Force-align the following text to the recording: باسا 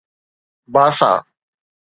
باسا 0.73 1.11